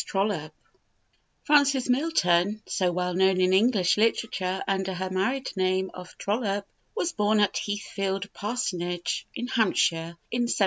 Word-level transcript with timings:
TROLLOPE. 0.03 0.51
Frances 1.43 1.87
Milton, 1.87 2.63
so 2.65 2.91
well 2.91 3.13
known 3.13 3.39
in 3.39 3.53
English 3.53 3.97
literature 3.97 4.63
under 4.67 4.95
her 4.95 5.11
married 5.11 5.51
name 5.55 5.91
of 5.93 6.17
Trollope, 6.17 6.65
was 6.95 7.11
born 7.13 7.39
at 7.39 7.55
Heathfield 7.55 8.33
Parsonage 8.33 9.27
in 9.35 9.45
Hampshire, 9.47 10.17
in 10.31 10.47
1787. 10.49 10.55